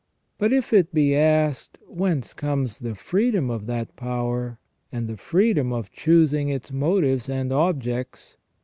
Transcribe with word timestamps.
But 0.39 0.51
if 0.51 0.73
it 0.73 0.95
be 0.95 1.15
asked. 1.15 1.77
Whence 1.85 2.33
comes 2.33 2.79
the 2.79 2.95
freedom 2.95 3.51
of 3.51 3.67
that 3.67 3.95
power, 3.95 4.57
and 4.91 5.07
the 5.07 5.15
freedom 5.15 5.71
of 5.71 5.91
choosing 5.91 6.49
its 6.49 6.71
motives 6.71 7.29
and 7.29 7.53
objects? 7.53 8.35